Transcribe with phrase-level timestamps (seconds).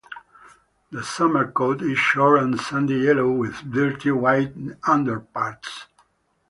[0.89, 4.51] The summer coat is short and sandy-yellow, with dirty white
[4.87, 5.85] underparts.